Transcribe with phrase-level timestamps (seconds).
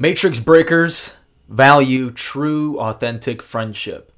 [0.00, 1.14] Matrix breakers
[1.46, 4.10] value true, authentic friendship.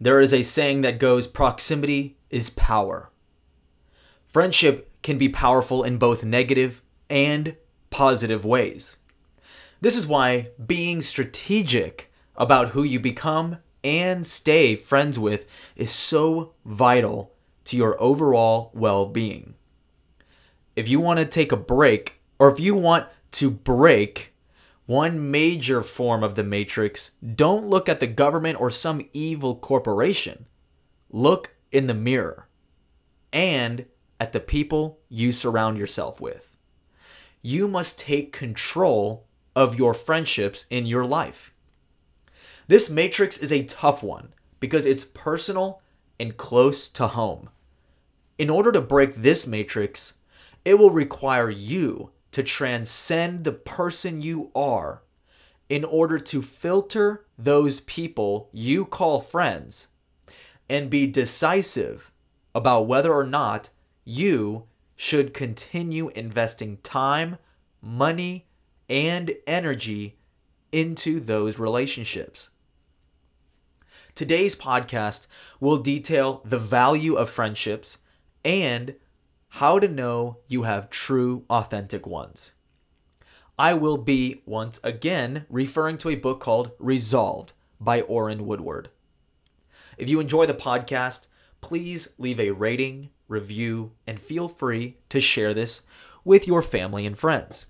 [0.00, 3.10] There is a saying that goes proximity is power.
[4.28, 7.56] Friendship can be powerful in both negative and
[7.90, 8.96] positive ways.
[9.80, 16.52] This is why being strategic about who you become and stay friends with is so
[16.64, 17.32] vital
[17.64, 19.54] to your overall well being.
[20.76, 24.31] If you want to take a break, or if you want to break
[24.92, 30.44] one major form of the matrix, don't look at the government or some evil corporation.
[31.08, 32.46] Look in the mirror
[33.32, 33.86] and
[34.20, 36.58] at the people you surround yourself with.
[37.40, 41.54] You must take control of your friendships in your life.
[42.68, 45.80] This matrix is a tough one because it's personal
[46.20, 47.48] and close to home.
[48.36, 50.18] In order to break this matrix,
[50.66, 55.02] it will require you to transcend the person you are
[55.68, 59.88] in order to filter those people you call friends
[60.68, 62.10] and be decisive
[62.54, 63.70] about whether or not
[64.04, 64.64] you
[64.96, 67.38] should continue investing time,
[67.80, 68.46] money,
[68.88, 70.18] and energy
[70.70, 72.50] into those relationships.
[74.14, 75.26] Today's podcast
[75.58, 77.98] will detail the value of friendships
[78.44, 78.94] and
[79.56, 82.52] how to know you have true, authentic ones.
[83.58, 88.88] I will be once again referring to a book called Resolved by Orrin Woodward.
[89.98, 91.26] If you enjoy the podcast,
[91.60, 95.82] please leave a rating, review, and feel free to share this
[96.24, 97.66] with your family and friends.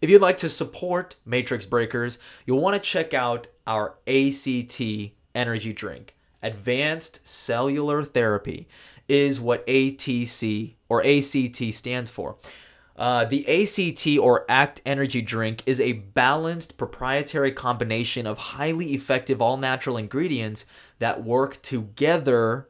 [0.00, 4.80] If you'd like to support Matrix Breakers, you'll want to check out our ACT
[5.34, 8.66] energy drink, Advanced Cellular Therapy
[9.08, 12.36] is what ATC or ACT stands for.
[12.96, 19.42] Uh, the ACT or ACT energy drink is a balanced proprietary combination of highly effective
[19.42, 20.64] all natural ingredients
[21.00, 22.68] that work together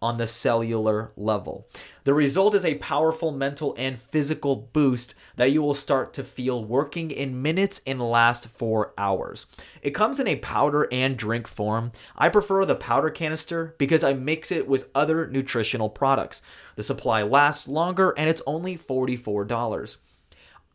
[0.00, 1.66] on the cellular level.
[2.04, 6.64] The result is a powerful mental and physical boost that you will start to feel
[6.64, 9.46] working in minutes and last for hours.
[9.82, 11.92] It comes in a powder and drink form.
[12.16, 16.42] I prefer the powder canister because I mix it with other nutritional products.
[16.76, 19.96] The supply lasts longer and it's only $44.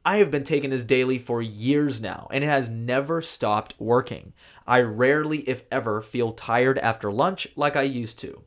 [0.05, 4.33] I have been taking this daily for years now and it has never stopped working.
[4.67, 8.43] I rarely, if ever, feel tired after lunch like I used to.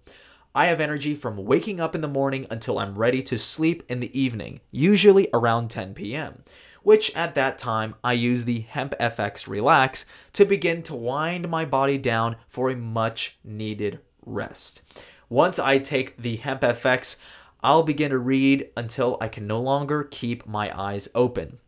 [0.56, 4.00] I have energy from waking up in the morning until I'm ready to sleep in
[4.00, 6.44] the evening, usually around 10 p.m.,
[6.82, 11.66] which at that time I use the Hemp FX Relax to begin to wind my
[11.66, 14.80] body down for a much needed rest.
[15.28, 17.18] Once I take the Hemp FX,
[17.60, 21.58] I'll begin to read until I can no longer keep my eyes open.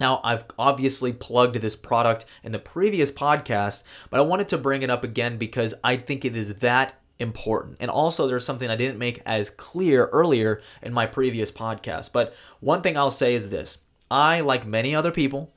[0.00, 4.80] Now, I've obviously plugged this product in the previous podcast, but I wanted to bring
[4.80, 7.78] it up again because I think it is that important.
[7.80, 12.12] And also, there's something I didn't make as clear earlier in my previous podcast.
[12.12, 13.78] But one thing I'll say is this
[14.10, 15.54] I, like many other people,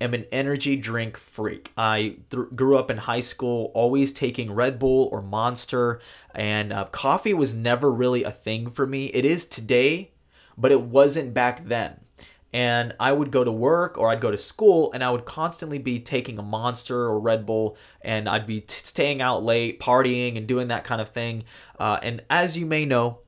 [0.00, 1.72] am an energy drink freak.
[1.76, 6.00] I th- grew up in high school always taking Red Bull or Monster,
[6.34, 9.06] and uh, coffee was never really a thing for me.
[9.06, 10.12] It is today,
[10.56, 12.00] but it wasn't back then
[12.52, 15.78] and I would go to work or I'd go to school and I would constantly
[15.78, 20.36] be taking a monster or Red Bull and I'd be t- staying out late, partying
[20.36, 21.44] and doing that kind of thing.
[21.78, 23.20] Uh, and as you may know,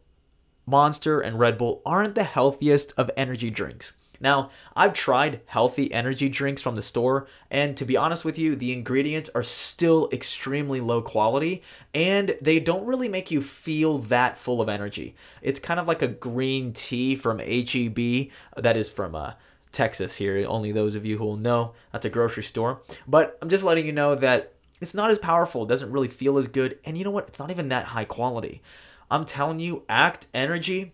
[0.66, 3.92] Monster and Red Bull aren't the healthiest of energy drinks.
[4.20, 8.54] Now, I've tried healthy energy drinks from the store, and to be honest with you,
[8.54, 11.62] the ingredients are still extremely low quality
[11.94, 15.14] and they don't really make you feel that full of energy.
[15.40, 19.32] It's kind of like a green tea from HEB that is from uh,
[19.72, 20.44] Texas here.
[20.46, 22.80] Only those of you who will know that's a grocery store.
[23.06, 26.38] But I'm just letting you know that it's not as powerful, it doesn't really feel
[26.38, 27.28] as good, and you know what?
[27.28, 28.62] It's not even that high quality.
[29.10, 30.92] I'm telling you, Act Energy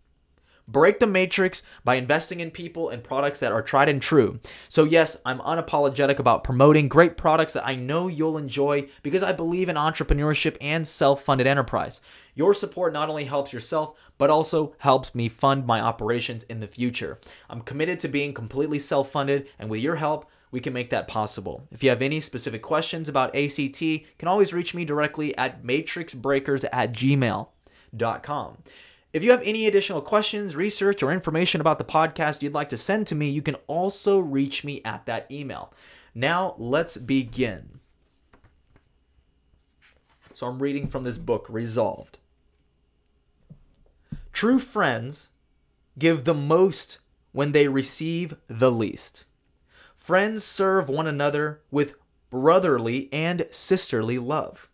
[0.68, 4.40] Break the matrix by investing in people and products that are tried and true.
[4.68, 9.32] So, yes, I'm unapologetic about promoting great products that I know you'll enjoy because I
[9.32, 12.00] believe in entrepreneurship and self funded enterprise.
[12.34, 16.66] Your support not only helps yourself, but also helps me fund my operations in the
[16.66, 17.18] future.
[17.48, 21.08] I'm committed to being completely self funded, and with your help, we can make that
[21.08, 21.66] possible.
[21.70, 25.62] If you have any specific questions about ACT, you can always reach me directly at
[25.62, 28.58] matrixbreakers at gmail.com.
[29.12, 32.76] If you have any additional questions, research, or information about the podcast you'd like to
[32.76, 35.72] send to me, you can also reach me at that email.
[36.14, 37.80] Now, let's begin.
[40.34, 42.18] So, I'm reading from this book, Resolved.
[44.36, 45.30] True friends
[45.98, 46.98] give the most
[47.32, 49.24] when they receive the least.
[49.94, 51.94] Friends serve one another with
[52.28, 54.68] brotherly and sisterly love.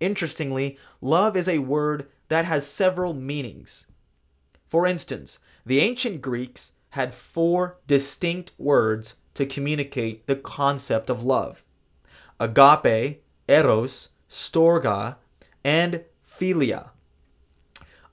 [0.00, 3.86] Interestingly, love is a word that has several meanings.
[4.66, 11.62] For instance, the ancient Greeks had four distinct words to communicate the concept of love
[12.40, 15.14] agape, eros, storge,
[15.62, 16.90] and philia.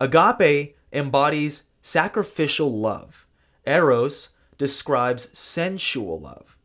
[0.03, 3.25] Agape embodies sacrificial love.
[3.65, 6.57] Eros describes sensual love.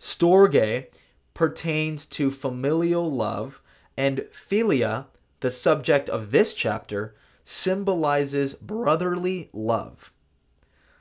[0.00, 0.86] Storge
[1.34, 3.60] pertains to familial love,
[3.94, 5.04] and philia,
[5.40, 7.14] the subject of this chapter,
[7.44, 10.10] symbolizes brotherly love.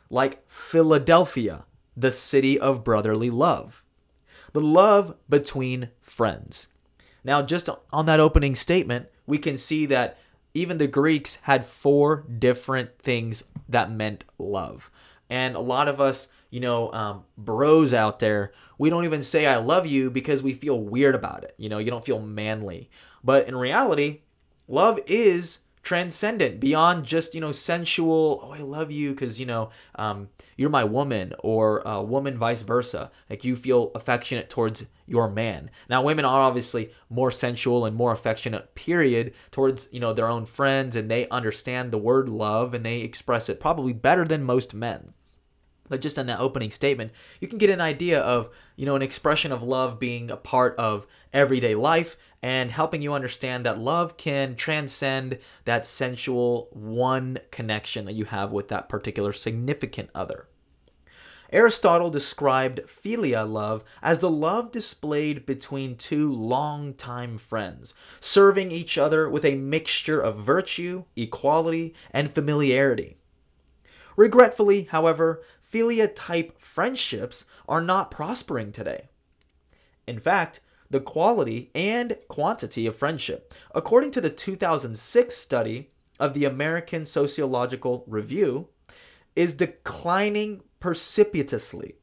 [0.10, 1.64] Like Philadelphia,
[1.96, 3.82] the city of brotherly love.
[4.52, 6.68] The love between friends.
[7.24, 10.18] Now, just on that opening statement, we can see that
[10.54, 14.90] even the Greeks had four different things that meant love.
[15.30, 19.46] And a lot of us, you know, um, bros out there, we don't even say
[19.46, 21.56] I love you because we feel weird about it.
[21.58, 22.90] You know, you don't feel manly.
[23.24, 24.22] But in reality,
[24.68, 29.70] love is transcendent beyond just you know sensual oh i love you because you know
[29.96, 30.30] um,
[30.62, 33.12] you're my woman or a uh, woman vice versa.
[33.30, 35.72] Like you feel affectionate towards your man.
[35.90, 40.46] Now women are obviously more sensual and more affectionate period towards you know their own
[40.46, 44.74] friends and they understand the word love and they express it probably better than most
[44.74, 45.14] men.
[45.90, 47.12] But just in that opening statement,
[47.42, 50.74] you can get an idea of, you know, an expression of love being a part
[50.78, 58.06] of everyday life and helping you understand that love can transcend that sensual one connection
[58.06, 60.48] that you have with that particular significant other.
[61.52, 69.30] Aristotle described philia love as the love displayed between two long-time friends, serving each other
[69.30, 73.18] with a mixture of virtue, equality, and familiarity.
[74.16, 79.10] Regretfully, however, philia type friendships are not prospering today.
[80.08, 86.46] In fact, the quality and quantity of friendship, according to the 2006 study of the
[86.46, 88.68] American Sociological Review,
[89.36, 91.96] is declining precipitously.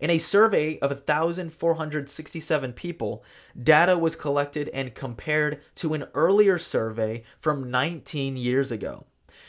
[0.00, 3.24] In a survey of 1,467 people,
[3.60, 9.06] data was collected and compared to an earlier survey from 19 years ago.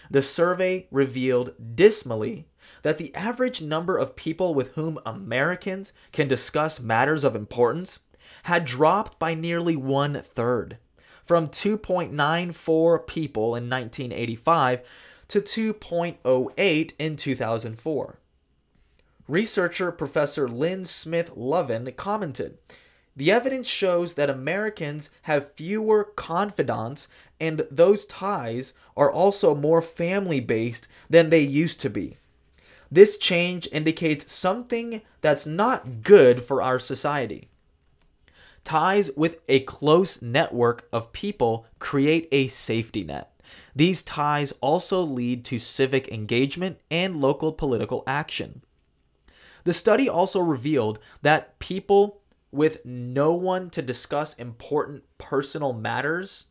[0.09, 2.47] The survey revealed dismally
[2.81, 7.99] that the average number of people with whom Americans can discuss matters of importance
[8.43, 10.77] had dropped by nearly one third,
[11.23, 14.81] from 2.94 people in 1985
[15.27, 18.19] to 2.08 in 2004.
[19.27, 22.57] Researcher Professor Lynn Smith Lovin commented
[23.15, 27.07] The evidence shows that Americans have fewer confidants,
[27.39, 32.17] and those ties are also more family based than they used to be.
[32.91, 37.49] This change indicates something that's not good for our society.
[38.69, 43.31] Ties with a close network of people create a safety net.
[43.75, 48.61] These ties also lead to civic engagement and local political action.
[49.63, 52.21] The study also revealed that people
[52.51, 56.45] with no one to discuss important personal matters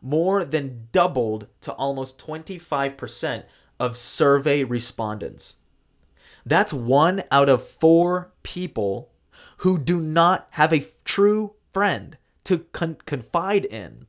[0.00, 3.46] more than doubled to almost 25%
[3.80, 5.56] of survey respondents.
[6.46, 9.09] That's one out of four people
[9.60, 14.06] who do not have a true friend to con- confide in.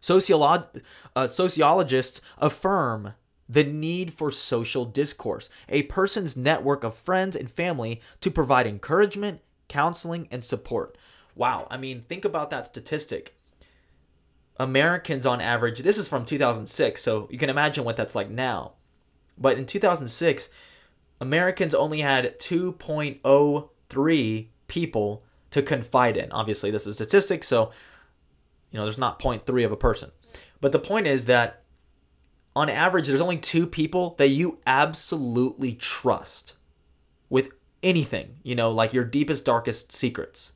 [0.00, 0.82] Sociolog-
[1.14, 3.14] uh, sociologists affirm
[3.48, 9.40] the need for social discourse, a person's network of friends and family to provide encouragement,
[9.68, 10.98] counseling, and support.
[11.36, 13.36] Wow, I mean, think about that statistic.
[14.58, 18.72] Americans on average, this is from 2006, so you can imagine what that's like now.
[19.38, 20.48] But in 2006,
[21.20, 22.40] Americans only had
[23.92, 26.32] 2.03 people to confide in.
[26.32, 27.70] Obviously, this is statistics, so
[28.70, 30.10] you know, there's not 0.3 of a person.
[30.60, 31.62] But the point is that
[32.56, 36.54] on average, there's only two people that you absolutely trust
[37.28, 37.50] with
[37.82, 40.52] anything, you know, like your deepest, darkest secrets.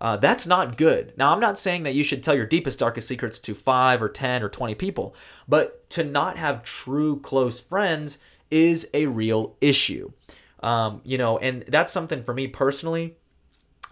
[0.00, 1.12] Uh, that's not good.
[1.16, 4.08] Now, I'm not saying that you should tell your deepest, darkest secrets to five or
[4.08, 5.14] 10 or 20 people,
[5.46, 8.18] but to not have true close friends
[8.50, 10.12] is a real issue.
[10.62, 13.16] Um, you know, and that's something for me personally.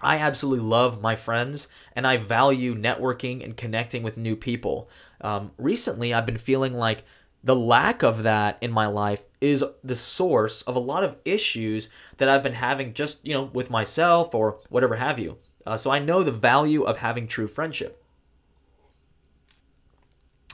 [0.00, 4.88] I absolutely love my friends and I value networking and connecting with new people.
[5.20, 7.04] Um, recently, I've been feeling like
[7.42, 11.90] the lack of that in my life is the source of a lot of issues
[12.18, 15.38] that I've been having just, you know, with myself or whatever have you.
[15.66, 18.02] Uh, so I know the value of having true friendship.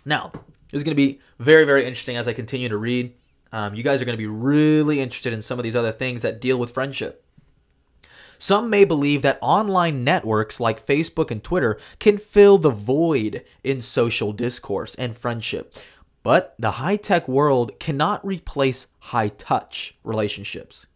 [0.04, 0.32] Now,
[0.72, 3.14] is going to be very, very interesting as I continue to read.
[3.54, 6.22] Um, you guys are going to be really interested in some of these other things
[6.22, 7.24] that deal with friendship.
[8.36, 13.80] Some may believe that online networks like Facebook and Twitter can fill the void in
[13.80, 15.72] social discourse and friendship.
[16.24, 20.88] But the high tech world cannot replace high touch relationships.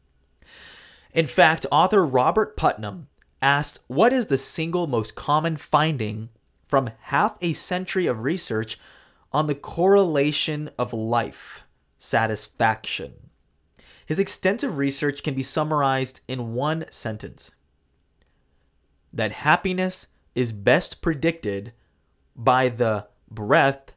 [1.14, 3.06] In fact, author Robert Putnam
[3.40, 6.30] asked what is the single most common finding
[6.66, 8.80] from half a century of research
[9.32, 11.62] on the correlation of life
[11.98, 13.14] satisfaction.
[14.06, 17.50] His extensive research can be summarized in one sentence
[19.12, 21.72] that happiness is best predicted
[22.36, 23.92] by the breadth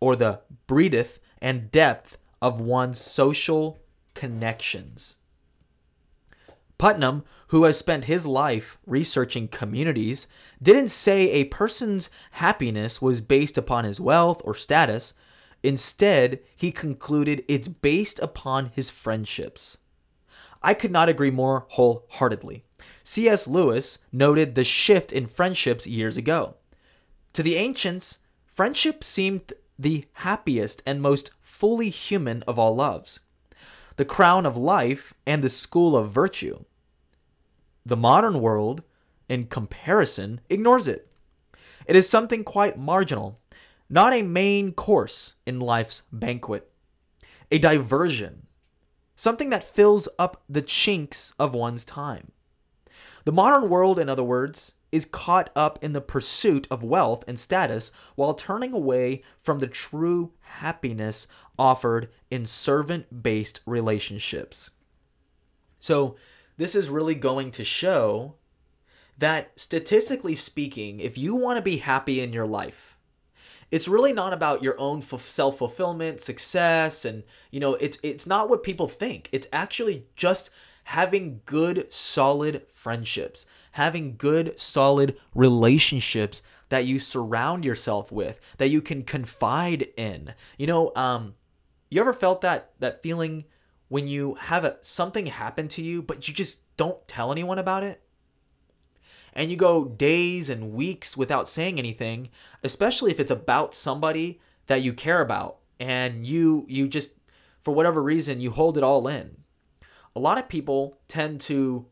[0.00, 3.78] or the breadth and depth of one's social
[4.14, 5.16] connections.
[6.78, 10.26] Putnam, who has spent his life researching communities,
[10.60, 15.14] didn't say a person's happiness was based upon his wealth or status.
[15.62, 19.78] Instead, he concluded it's based upon his friendships.
[20.62, 22.64] I could not agree more wholeheartedly.
[23.04, 23.46] C.S.
[23.46, 26.54] Lewis noted the shift in friendships years ago.
[27.32, 33.20] To the ancients, friendship seemed the happiest and most fully human of all loves,
[33.96, 36.64] the crown of life and the school of virtue.
[37.84, 38.82] The modern world,
[39.28, 41.08] in comparison, ignores it.
[41.86, 43.40] It is something quite marginal,
[43.92, 46.72] not a main course in life's banquet,
[47.50, 48.46] a diversion,
[49.14, 52.32] something that fills up the chinks of one's time.
[53.26, 57.38] The modern world, in other words, is caught up in the pursuit of wealth and
[57.38, 61.26] status while turning away from the true happiness
[61.58, 64.70] offered in servant based relationships.
[65.80, 66.16] So,
[66.56, 68.36] this is really going to show
[69.18, 72.91] that statistically speaking, if you want to be happy in your life,
[73.72, 78.50] it's really not about your own self fulfillment, success, and you know, it's it's not
[78.50, 79.30] what people think.
[79.32, 80.50] It's actually just
[80.84, 88.82] having good, solid friendships, having good, solid relationships that you surround yourself with, that you
[88.82, 90.34] can confide in.
[90.58, 91.34] You know, um,
[91.88, 93.46] you ever felt that that feeling
[93.88, 97.84] when you have a, something happen to you, but you just don't tell anyone about
[97.84, 98.01] it?
[99.32, 102.28] And you go days and weeks without saying anything,
[102.62, 107.10] especially if it's about somebody that you care about, and you you just
[107.60, 109.42] for whatever reason you hold it all in
[110.14, 111.86] a lot of people tend to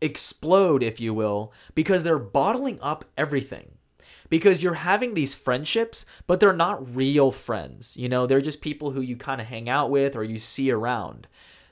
[0.00, 3.72] explode, if you will, because they're bottling up everything.
[4.28, 7.96] Because you're having these friendships, but they're not real friends.
[7.96, 10.70] You know, they're just people who you kind of hang out with or you see
[10.70, 11.26] around.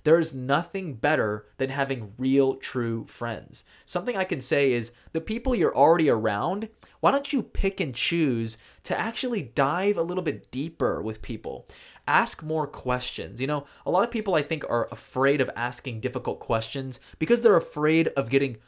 [0.06, 3.64] There's nothing better than having real, true friends.
[3.84, 6.68] Something I can say is the people you're already around,
[7.00, 11.66] why don't you pick and choose to actually dive a little bit deeper with people?
[12.06, 13.40] ask more questions.
[13.40, 17.40] You know, a lot of people I think are afraid of asking difficult questions because
[17.40, 18.58] they're afraid of getting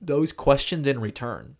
[0.00, 1.54] those questions in return.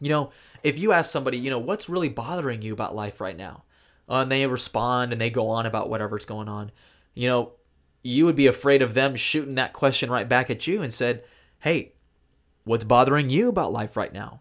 [0.00, 0.30] You know,
[0.62, 3.64] if you ask somebody, you know, what's really bothering you about life right now?
[4.08, 6.70] Uh, and they respond and they go on about whatever's going on,
[7.14, 7.54] you know,
[8.02, 11.24] you would be afraid of them shooting that question right back at you and said,
[11.60, 11.92] "Hey,
[12.64, 14.40] what's bothering you about life right now?"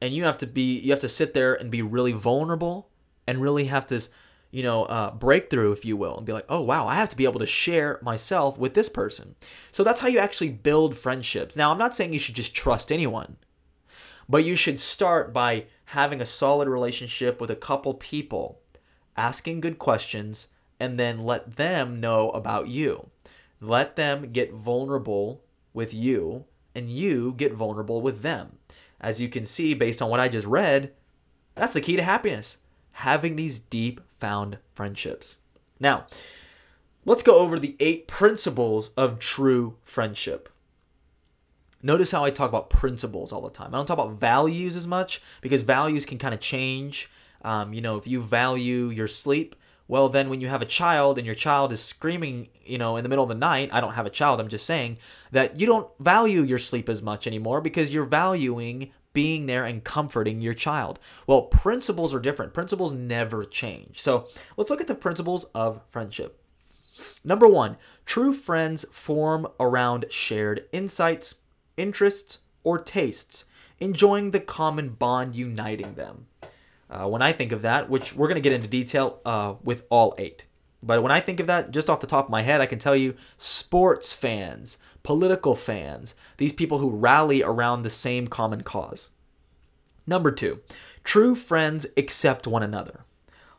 [0.00, 2.90] And you have to be you have to sit there and be really vulnerable
[3.26, 4.08] and really have this,
[4.50, 7.16] you know, uh, breakthrough, if you will, and be like, "Oh wow, I have to
[7.16, 9.36] be able to share myself with this person."
[9.70, 11.56] So that's how you actually build friendships.
[11.56, 13.36] Now, I'm not saying you should just trust anyone,
[14.28, 18.60] but you should start by having a solid relationship with a couple people,
[19.16, 20.48] asking good questions
[20.80, 23.10] and then let them know about you.
[23.60, 28.58] Let them get vulnerable with you, and you get vulnerable with them.
[29.00, 30.92] As you can see, based on what I just read,
[31.54, 32.56] that's the key to happiness
[32.92, 35.36] having these deep found friendships.
[35.78, 36.06] Now,
[37.04, 40.48] let's go over the eight principles of true friendship.
[41.82, 43.74] Notice how I talk about principles all the time.
[43.74, 47.08] I don't talk about values as much because values can kind of change.
[47.42, 49.56] Um, you know, if you value your sleep,
[49.90, 53.02] well, then when you have a child and your child is screaming, you know, in
[53.02, 54.98] the middle of the night, I don't have a child, I'm just saying
[55.32, 59.82] that you don't value your sleep as much anymore because you're valuing being there and
[59.82, 61.00] comforting your child.
[61.26, 62.54] Well, principles are different.
[62.54, 64.00] Principles never change.
[64.00, 66.40] So let's look at the principles of friendship.
[67.24, 71.34] Number one, true friends form around shared insights,
[71.76, 73.46] interests, or tastes,
[73.80, 76.26] enjoying the common bond uniting them.
[76.90, 79.84] Uh, when I think of that, which we're going to get into detail uh, with
[79.90, 80.44] all eight.
[80.82, 82.78] But when I think of that, just off the top of my head, I can
[82.78, 89.10] tell you sports fans, political fans, these people who rally around the same common cause.
[90.06, 90.60] Number two,
[91.04, 93.04] true friends accept one another,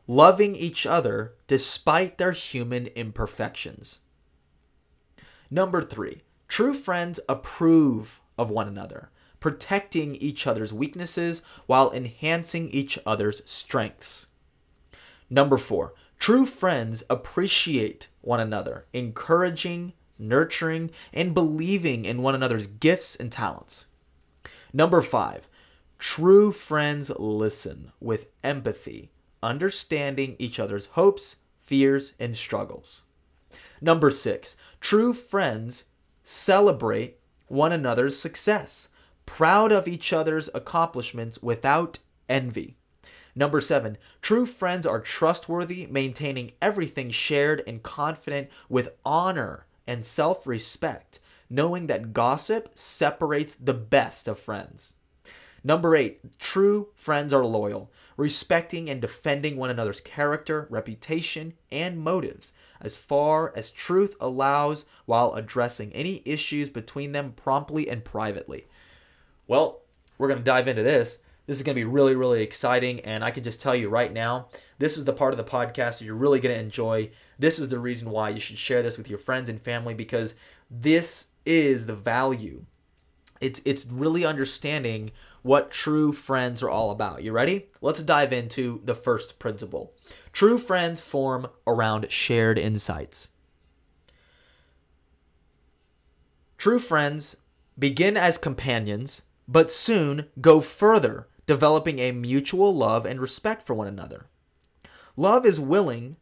[0.07, 4.00] loving each other despite their human imperfections.
[5.50, 9.09] Number three, true friends approve of one another,
[9.41, 14.27] protecting each other's weaknesses while enhancing each other's strengths.
[15.29, 23.15] Number four, true friends appreciate one another, encouraging, nurturing, and believing in one another's gifts
[23.15, 23.87] and talents.
[24.72, 25.48] Number five,
[25.98, 29.11] true friends listen with empathy,
[29.42, 33.01] understanding each other's hopes, fears, and struggles.
[33.81, 35.85] Number six, true friends
[36.24, 38.89] celebrate one another's success,
[39.25, 42.75] proud of each other's accomplishments without envy.
[43.36, 50.46] Number seven, true friends are trustworthy, maintaining everything shared and confident with honor and self
[50.46, 54.96] respect, knowing that gossip separates the best of friends.
[55.64, 62.53] Number eight, true friends are loyal, respecting and defending one another's character, reputation, and motives
[62.81, 68.66] as far as truth allows while addressing any issues between them promptly and privately.
[69.47, 69.81] Well,
[70.17, 71.19] we're going to dive into this.
[71.47, 72.99] This is going to be really, really exciting.
[73.01, 75.99] And I can just tell you right now, this is the part of the podcast
[75.99, 77.09] that you're really going to enjoy.
[77.39, 80.35] This is the reason why you should share this with your friends and family because
[80.69, 82.63] this is the value.
[83.41, 87.23] It's, it's really understanding what true friends are all about.
[87.23, 87.67] You ready?
[87.81, 89.93] Let's dive into the first principle.
[90.31, 93.29] True friends form around shared insights.
[96.57, 97.37] True friends
[97.77, 103.87] begin as companions but soon go further, developing a mutual love and respect for one
[103.87, 104.27] another.
[105.18, 106.16] Love is willing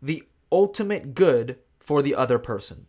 [0.00, 2.86] the ultimate good for the other person.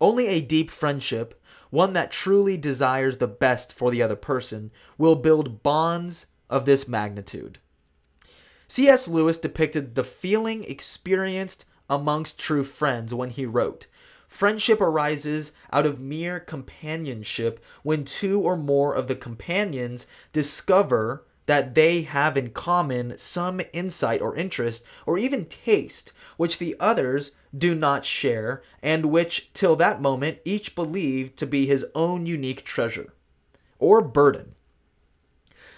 [0.00, 5.16] Only a deep friendship, one that truly desires the best for the other person, will
[5.16, 7.58] build bonds of this magnitude.
[8.68, 9.06] C.S.
[9.06, 13.86] Lewis depicted the feeling experienced amongst true friends when he wrote,
[14.36, 21.74] Friendship arises out of mere companionship when two or more of the companions discover that
[21.74, 27.74] they have in common some insight or interest or even taste which the others do
[27.74, 33.14] not share and which till that moment each believed to be his own unique treasure
[33.78, 34.54] or burden.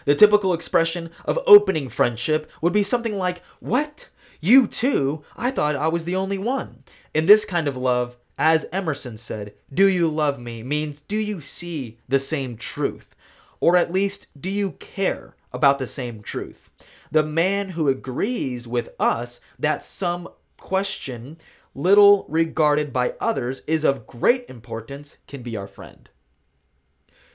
[0.05, 4.09] The typical expression of opening friendship would be something like, What?
[4.41, 5.23] You too?
[5.37, 6.83] I thought I was the only one.
[7.15, 11.41] In this kind of love, as Emerson said, do you love me means do you
[11.41, 13.17] see the same truth?
[13.61, 16.71] Or at least, do you care about the same truth?
[17.11, 21.39] The man who agrees with us that some question,
[21.75, 26.09] little regarded by others, is of great importance can be our friend.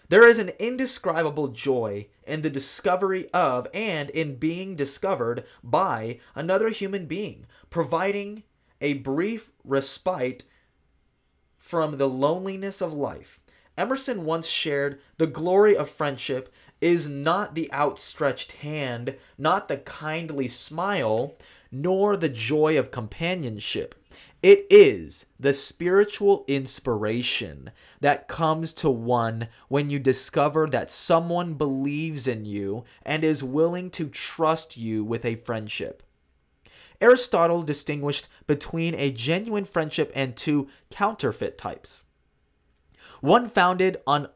[0.08, 6.70] There is an indescribable joy in the discovery of and in being discovered by another
[6.70, 8.44] human being, providing
[8.80, 10.44] a brief respite
[11.64, 13.40] from the loneliness of life.
[13.78, 20.50] Emerson once shared the glory of friendship is not the outstretched hand, not the kindly
[20.50, 21.38] smile,
[21.72, 23.96] nor the joy of companionship.
[24.44, 27.72] It is the spiritual inspiration
[28.02, 33.90] that comes to one when you discover that someone believes in you and is willing
[33.92, 36.03] to trust you with a friendship.
[37.02, 42.04] Aristotle distinguished between a genuine friendship and two counterfeit types.
[43.22, 44.28] One founded on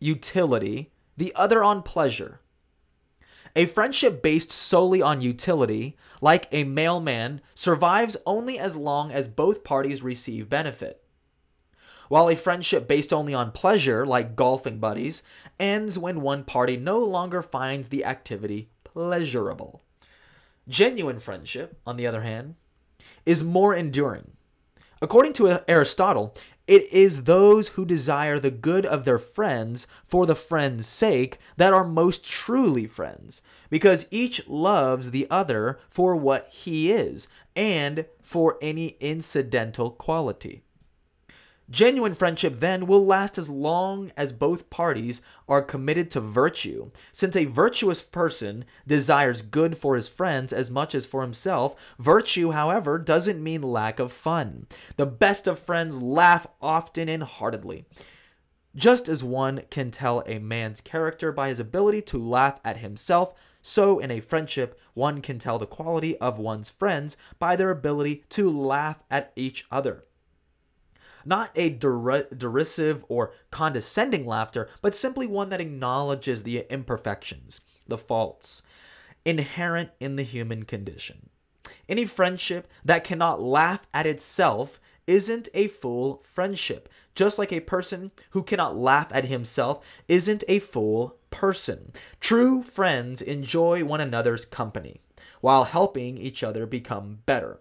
[0.00, 2.40] utility, the other on pleasure.
[3.54, 9.64] A friendship based solely on utility, like a mailman, survives only as long as both
[9.64, 11.02] parties receive benefit.
[12.08, 15.22] While a friendship based only on pleasure, like golfing buddies,
[15.58, 19.82] ends when one party no longer finds the activity pleasurable.
[20.68, 22.56] Genuine friendship, on the other hand,
[23.24, 24.32] is more enduring.
[25.00, 26.34] According to Aristotle,
[26.66, 31.72] it is those who desire the good of their friends for the friend's sake that
[31.72, 38.58] are most truly friends, because each loves the other for what he is and for
[38.60, 40.62] any incidental quality.
[41.68, 47.34] Genuine friendship then will last as long as both parties are committed to virtue, since
[47.34, 51.74] a virtuous person desires good for his friends as much as for himself.
[51.98, 54.68] Virtue, however, doesn't mean lack of fun.
[54.96, 57.84] The best of friends laugh often and heartedly.
[58.76, 63.34] Just as one can tell a man's character by his ability to laugh at himself,
[63.60, 68.22] so in a friendship, one can tell the quality of one's friends by their ability
[68.28, 70.04] to laugh at each other
[71.26, 77.98] not a der- derisive or condescending laughter, but simply one that acknowledges the imperfections, the
[77.98, 78.62] faults
[79.24, 81.28] inherent in the human condition.
[81.88, 88.12] Any friendship that cannot laugh at itself isn't a full friendship, just like a person
[88.30, 91.92] who cannot laugh at himself isn't a full person.
[92.20, 95.00] True friends enjoy one another's company
[95.40, 97.60] while helping each other become better.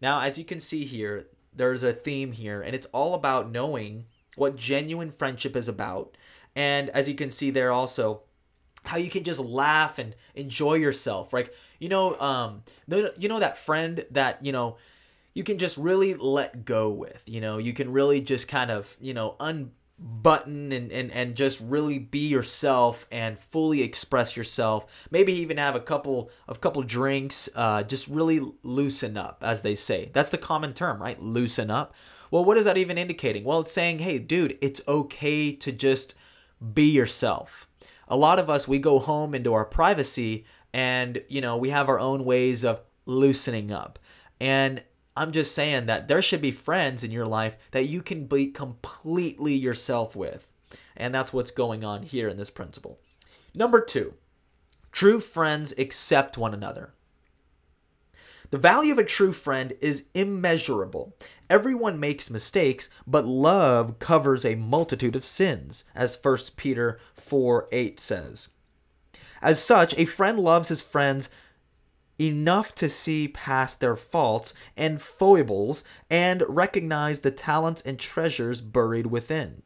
[0.00, 4.06] Now, as you can see here, there's a theme here, and it's all about knowing
[4.36, 6.16] what genuine friendship is about.
[6.54, 8.22] And as you can see there also,
[8.84, 11.32] how you can just laugh and enjoy yourself.
[11.32, 14.76] Like, you know, um, you know that friend that, you know,
[15.34, 18.96] you can just really let go with, you know, you can really just kind of,
[19.00, 24.86] you know, un button and, and and just really be yourself and fully express yourself.
[25.10, 29.74] Maybe even have a couple of couple drinks uh, just really loosen up as they
[29.74, 30.10] say.
[30.12, 31.20] That's the common term right?
[31.20, 31.94] Loosen up.
[32.30, 33.44] Well what is that even indicating?
[33.44, 36.14] Well it's saying hey dude it's okay to just
[36.74, 37.66] be yourself.
[38.08, 41.88] A lot of us we go home into our privacy and you know we have
[41.88, 43.98] our own ways of loosening up.
[44.38, 44.82] And
[45.16, 48.48] I'm just saying that there should be friends in your life that you can be
[48.48, 50.46] completely yourself with.
[50.96, 52.98] And that's what's going on here in this principle.
[53.54, 54.14] Number two,
[54.92, 56.92] true friends accept one another.
[58.50, 61.16] The value of a true friend is immeasurable.
[61.50, 67.98] Everyone makes mistakes, but love covers a multitude of sins, as 1 Peter 4 8
[67.98, 68.48] says.
[69.42, 71.28] As such, a friend loves his friends
[72.18, 79.06] enough to see past their faults and foibles and recognize the talents and treasures buried
[79.06, 79.62] within.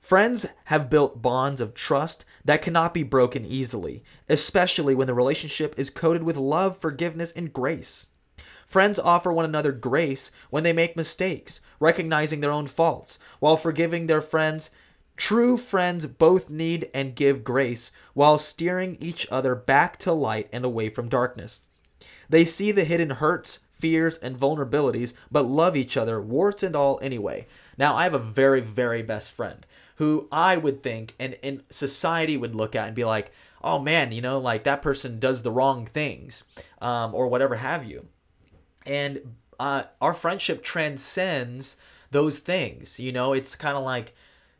[0.00, 5.74] Friends have built bonds of trust that cannot be broken easily, especially when the relationship
[5.76, 8.06] is coated with love, forgiveness, and grace.
[8.64, 14.06] Friends offer one another grace when they make mistakes, recognizing their own faults, while forgiving
[14.06, 14.70] their friends
[15.18, 20.64] True friends both need and give grace while steering each other back to light and
[20.64, 21.62] away from darkness.
[22.28, 27.00] They see the hidden hurts, fears, and vulnerabilities, but love each other, warts and all,
[27.02, 27.48] anyway.
[27.76, 32.36] Now, I have a very, very best friend who I would think and in society
[32.36, 35.50] would look at and be like, oh man, you know, like that person does the
[35.50, 36.44] wrong things
[36.80, 38.06] um, or whatever have you.
[38.86, 41.76] And uh, our friendship transcends
[42.12, 43.00] those things.
[43.00, 44.14] You know, it's kind of like,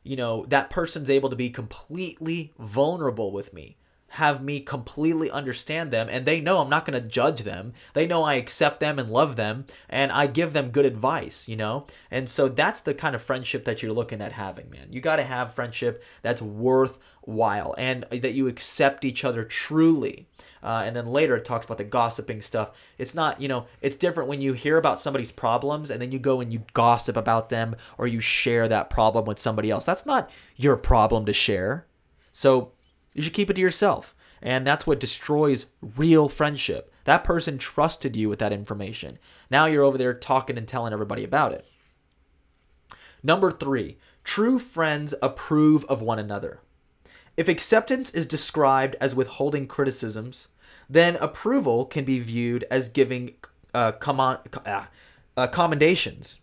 [0.08, 3.77] you know, that person's able to be completely vulnerable with me.
[4.12, 7.74] Have me completely understand them and they know I'm not going to judge them.
[7.92, 11.56] They know I accept them and love them and I give them good advice, you
[11.56, 11.86] know?
[12.10, 14.88] And so that's the kind of friendship that you're looking at having, man.
[14.90, 20.26] You got to have friendship that's worthwhile and that you accept each other truly.
[20.62, 22.70] Uh, and then later it talks about the gossiping stuff.
[22.96, 26.18] It's not, you know, it's different when you hear about somebody's problems and then you
[26.18, 29.84] go and you gossip about them or you share that problem with somebody else.
[29.84, 31.86] That's not your problem to share.
[32.32, 32.72] So
[33.18, 34.14] you should keep it to yourself.
[34.40, 36.94] And that's what destroys real friendship.
[37.02, 39.18] That person trusted you with that information.
[39.50, 41.66] Now you're over there talking and telling everybody about it.
[43.20, 46.60] Number three, true friends approve of one another.
[47.36, 50.46] If acceptance is described as withholding criticisms,
[50.88, 53.34] then approval can be viewed as giving
[53.74, 56.38] uh, common, uh, commendations.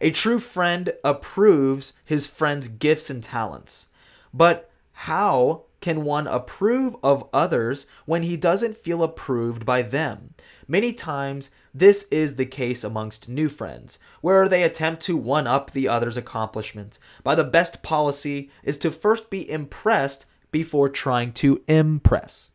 [0.00, 3.88] A true friend approves his friend's gifts and talents.
[4.32, 10.32] But how can one approve of others when he doesn't feel approved by them?
[10.66, 15.70] Many times, this is the case amongst new friends, where they attempt to one up
[15.70, 16.98] the other's accomplishments.
[17.22, 22.52] By the best policy is to first be impressed before trying to impress.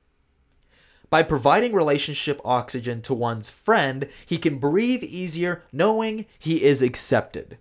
[1.11, 7.59] By providing relationship oxygen to one's friend, he can breathe easier knowing he is accepted.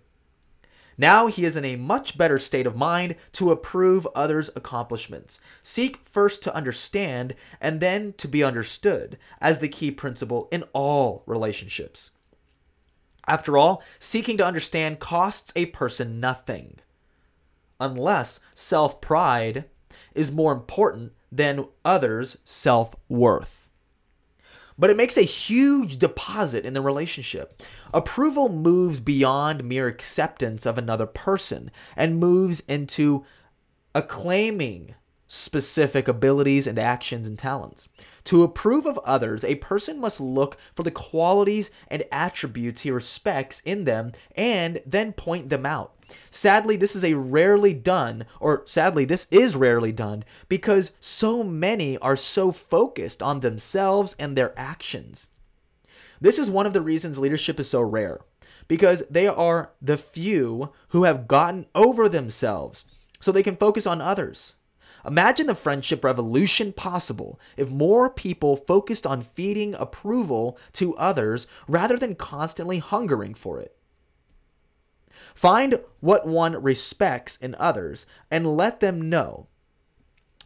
[0.97, 5.39] Now he is in a much better state of mind to approve others' accomplishments.
[5.63, 11.23] Seek first to understand and then to be understood as the key principle in all
[11.25, 12.11] relationships.
[13.27, 16.79] After all, seeking to understand costs a person nothing,
[17.79, 19.65] unless self pride
[20.13, 23.60] is more important than others' self worth
[24.81, 27.61] but it makes a huge deposit in the relationship.
[27.93, 33.23] Approval moves beyond mere acceptance of another person and moves into
[33.93, 34.95] acclaiming
[35.33, 37.87] specific abilities and actions and talents.
[38.25, 43.61] To approve of others, a person must look for the qualities and attributes he respects
[43.61, 45.95] in them and then point them out.
[46.31, 51.97] Sadly, this is a rarely done, or sadly, this is rarely done because so many
[51.99, 55.27] are so focused on themselves and their actions.
[56.19, 58.19] This is one of the reasons leadership is so rare
[58.67, 62.83] because they are the few who have gotten over themselves
[63.21, 64.55] so they can focus on others.
[65.05, 71.97] Imagine the friendship revolution possible if more people focused on feeding approval to others rather
[71.97, 73.75] than constantly hungering for it.
[75.33, 79.47] Find what one respects in others and let them know.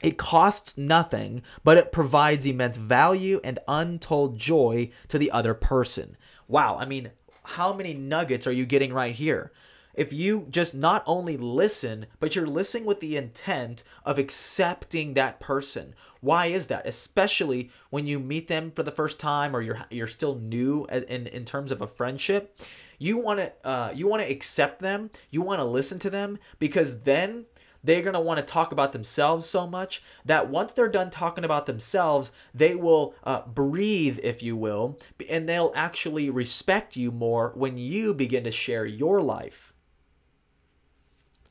[0.01, 6.17] It costs nothing, but it provides immense value and untold joy to the other person.
[6.47, 7.11] Wow, I mean,
[7.43, 9.51] how many nuggets are you getting right here?
[9.95, 15.39] If you just not only listen, but you're listening with the intent of accepting that
[15.39, 15.95] person.
[16.21, 16.85] Why is that?
[16.85, 21.27] Especially when you meet them for the first time or you're you're still new in
[21.27, 22.55] in terms of a friendship
[22.97, 25.09] you want to uh, you want to accept them.
[25.29, 27.45] You want to listen to them because then
[27.83, 31.43] they're going to want to talk about themselves so much that once they're done talking
[31.43, 34.97] about themselves, they will uh, breathe, if you will,
[35.29, 39.74] and they'll actually respect you more when you begin to share your life.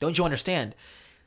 [0.04, 0.74] Don't you understand?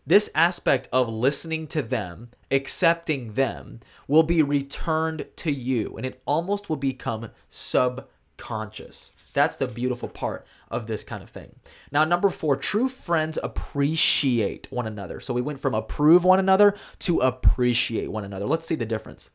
[0.06, 6.22] This aspect of listening to them, accepting them, will be returned to you, and it
[6.28, 9.14] almost will become subconscious.
[9.34, 11.56] That's the beautiful part of this kind of thing.
[11.92, 15.20] Now, number four, true friends appreciate one another.
[15.20, 18.46] So we went from approve one another to appreciate one another.
[18.46, 19.32] Let's see the difference.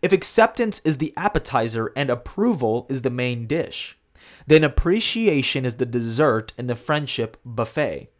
[0.00, 3.98] If acceptance is the appetizer and approval is the main dish,
[4.46, 8.11] then appreciation is the dessert in the friendship buffet.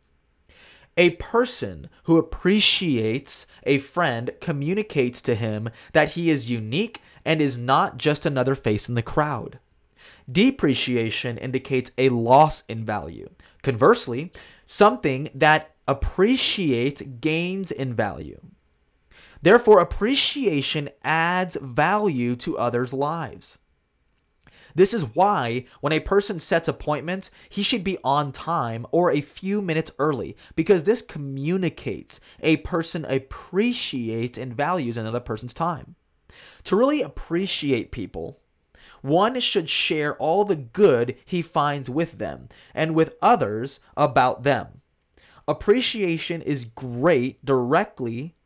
[0.97, 7.57] A person who appreciates a friend communicates to him that he is unique and is
[7.57, 9.59] not just another face in the crowd.
[10.31, 13.31] Depreciation indicates a loss in value.
[13.63, 14.33] Conversely,
[14.67, 18.41] something that appreciates gains in value.
[19.41, 23.59] Therefore, appreciation adds value to others' lives.
[24.75, 29.21] This is why when a person sets appointments, he should be on time or a
[29.21, 35.97] few minutes early because this communicates a person appreciates and values another person's time.
[36.65, 38.41] To really appreciate people,
[39.03, 44.81] one should share all the good he finds with them and with others about them.
[45.49, 48.37] Appreciation is great directly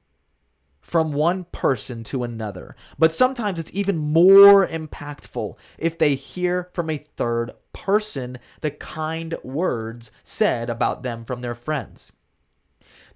[0.86, 6.88] from one person to another, but sometimes it's even more impactful if they hear from
[6.88, 12.12] a third person the kind words said about them from their friends.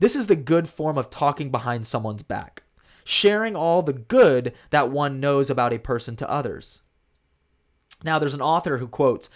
[0.00, 2.64] This is the good form of talking behind someone's back.
[3.04, 6.80] sharing all the good that one knows about a person to others.
[8.02, 9.28] Now, there's an author who quotes,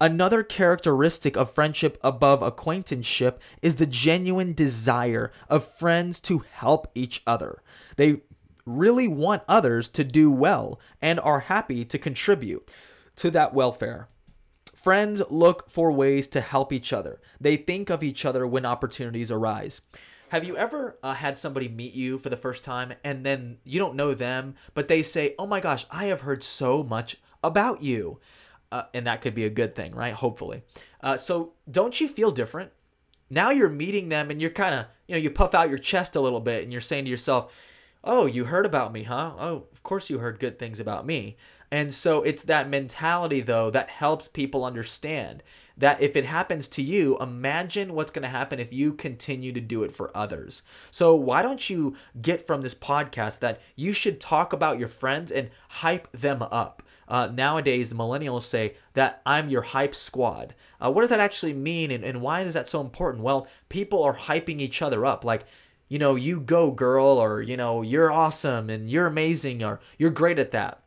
[0.00, 7.22] Another characteristic of friendship above acquaintanceship is the genuine desire of friends to help each
[7.26, 7.62] other.
[7.96, 8.22] They
[8.64, 12.66] really want others to do well and are happy to contribute
[13.16, 14.08] to that welfare.
[14.74, 17.20] Friends look for ways to help each other.
[17.38, 19.82] They think of each other when opportunities arise.
[20.30, 23.78] Have you ever uh, had somebody meet you for the first time and then you
[23.78, 27.82] don't know them, but they say, Oh my gosh, I have heard so much about
[27.82, 28.20] you?
[28.72, 30.14] Uh, and that could be a good thing, right?
[30.14, 30.62] Hopefully.
[31.00, 32.70] Uh, so don't you feel different?
[33.28, 36.16] Now you're meeting them and you're kind of, you know, you puff out your chest
[36.16, 37.52] a little bit and you're saying to yourself,
[38.02, 39.32] Oh, you heard about me, huh?
[39.38, 41.36] Oh, of course you heard good things about me.
[41.70, 45.42] And so it's that mentality, though, that helps people understand
[45.76, 49.60] that if it happens to you, imagine what's going to happen if you continue to
[49.60, 50.62] do it for others.
[50.90, 55.30] So, why don't you get from this podcast that you should talk about your friends
[55.30, 56.82] and hype them up?
[57.10, 60.54] Uh, nowadays, the millennials say that I'm your hype squad.
[60.80, 63.24] Uh, what does that actually mean and, and why is that so important?
[63.24, 65.24] Well, people are hyping each other up.
[65.24, 65.44] Like,
[65.88, 70.10] you know, you go, girl, or, you know, you're awesome and you're amazing or you're
[70.10, 70.82] great at that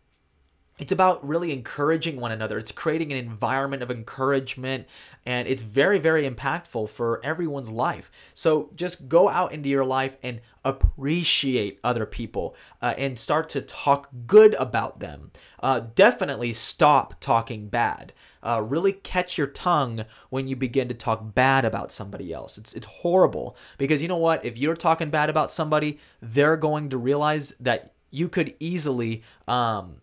[0.83, 2.57] it's about really encouraging one another.
[2.57, 4.85] It's creating an environment of encouragement,
[5.25, 8.11] and it's very, very impactful for everyone's life.
[8.33, 13.61] So just go out into your life and appreciate other people uh, and start to
[13.61, 15.31] talk good about them.
[15.61, 18.11] Uh, definitely stop talking bad.
[18.45, 22.57] Uh, really catch your tongue when you begin to talk bad about somebody else.
[22.57, 24.43] It's, it's horrible because you know what?
[24.43, 29.23] If you're talking bad about somebody, they're going to realize that you could easily.
[29.47, 30.01] Um,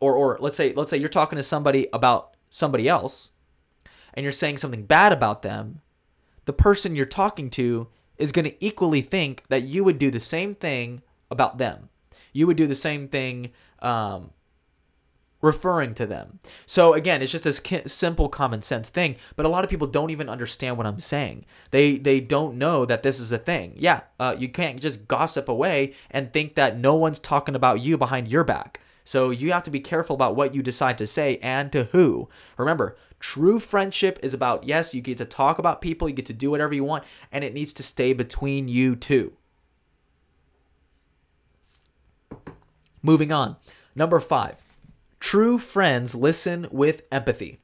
[0.00, 3.30] or or let's say let's say you're talking to somebody about somebody else
[4.14, 5.80] and you're saying something bad about them,
[6.46, 10.20] the person you're talking to is going to equally think that you would do the
[10.20, 11.88] same thing about them.
[12.32, 14.30] You would do the same thing um,
[15.40, 16.40] referring to them.
[16.66, 20.10] So again, it's just a simple common sense thing, but a lot of people don't
[20.10, 21.46] even understand what I'm saying.
[21.70, 23.74] They they don't know that this is a thing.
[23.76, 27.96] Yeah, uh, you can't just gossip away and think that no one's talking about you
[27.96, 28.80] behind your back.
[29.10, 32.28] So you have to be careful about what you decide to say and to who.
[32.56, 36.32] Remember, true friendship is about yes, you get to talk about people, you get to
[36.32, 39.32] do whatever you want, and it needs to stay between you two.
[43.02, 43.56] Moving on.
[43.96, 44.62] Number five,
[45.18, 47.58] true friends listen with empathy.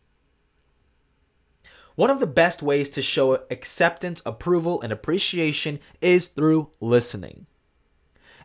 [1.94, 7.46] One of the best ways to show acceptance, approval, and appreciation is through listening.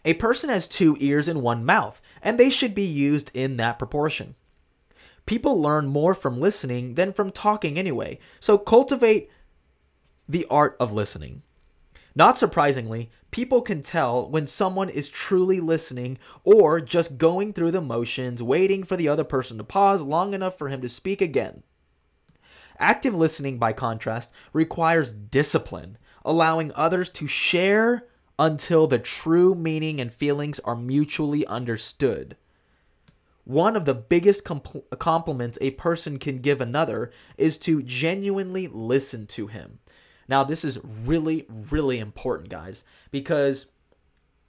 [0.04, 3.80] A person has two ears and one mouth, and they should be used in that
[3.80, 4.36] proportion.
[5.26, 9.30] People learn more from listening than from talking anyway, so cultivate
[10.28, 11.44] the art of listening.
[12.16, 17.82] Not surprisingly, people can tell when someone is truly listening or just going through the
[17.82, 21.64] motions, waiting for the other person to pause long enough for him to speak again.
[22.78, 28.08] Active listening, by contrast, requires discipline, allowing others to share
[28.42, 32.36] until the true meaning and feelings are mutually understood.
[33.44, 39.28] One of the biggest compl- compliments a person can give another is to genuinely listen
[39.28, 39.78] to him.
[40.28, 43.70] Now, this is really, really important, guys, because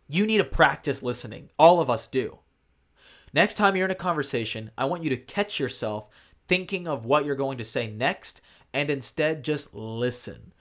[0.09, 1.51] you need to practice listening.
[1.59, 2.39] All of us do.
[3.35, 6.09] Next time you're in a conversation, I want you to catch yourself
[6.49, 8.41] thinking of what you're going to say next
[8.73, 10.55] and instead just listen.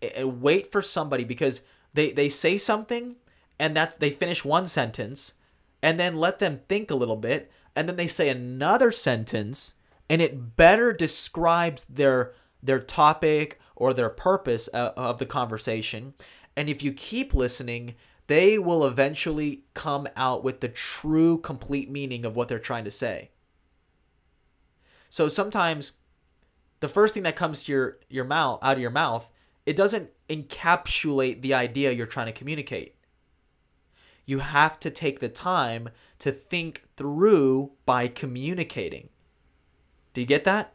[0.00, 1.62] And wait for somebody because
[1.94, 3.16] they they say something
[3.58, 5.34] and that's they finish one sentence
[5.82, 9.74] and then let them think a little bit and then they say another sentence
[10.08, 16.14] and it better describes their their topic or their purpose of the conversation.
[16.56, 17.94] And if you keep listening
[18.28, 22.90] they will eventually come out with the true complete meaning of what they're trying to
[22.90, 23.30] say.
[25.10, 25.92] So sometimes
[26.80, 29.28] the first thing that comes to your your mouth out of your mouth
[29.66, 32.96] it doesn't encapsulate the idea you're trying to communicate.
[34.24, 35.90] You have to take the time
[36.20, 39.08] to think through by communicating.
[40.14, 40.74] Do you get that?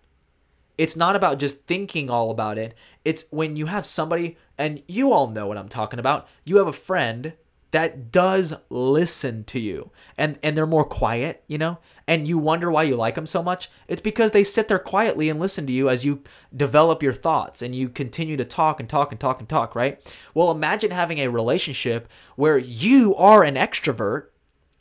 [0.77, 2.75] It's not about just thinking all about it.
[3.03, 6.27] It's when you have somebody, and you all know what I'm talking about.
[6.43, 7.33] You have a friend
[7.71, 9.91] that does listen to you.
[10.17, 11.79] And and they're more quiet you know?
[12.07, 13.69] And you wonder why you like them so much?
[13.87, 16.23] It's because they sit there quietly and listen to you as you
[16.55, 19.99] develop your thoughts and you continue to talk and talk and talk and talk right?
[20.33, 24.27] Well imagine having a relationship where you are an extrovert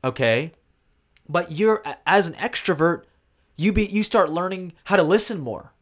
[0.05, 0.53] okay?
[1.29, 3.03] But you're as an extrovert
[3.57, 5.73] you be you start learning how to listen more.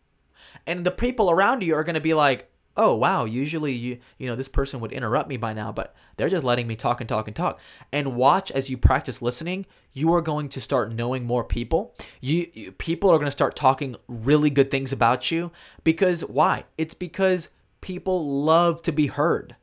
[0.67, 4.27] And the people around you are going to be like oh wow, usually you you
[4.27, 7.09] know this person would interrupt me by now, but they're just letting me talk and
[7.09, 7.59] talk and talk.
[7.93, 11.95] And watch as you practice listening, you are going to start knowing more people.
[12.21, 15.53] You, you people are going to start talking really good things about you
[15.83, 16.65] because why?
[16.77, 17.51] It's because
[17.81, 19.57] people love to be heard.